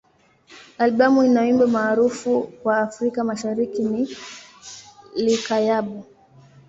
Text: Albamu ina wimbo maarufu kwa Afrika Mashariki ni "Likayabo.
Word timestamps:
Albamu 0.77 1.23
ina 1.23 1.41
wimbo 1.41 1.67
maarufu 1.67 2.43
kwa 2.63 2.77
Afrika 2.79 3.23
Mashariki 3.23 3.81
ni 3.81 4.09
"Likayabo. 5.15 6.05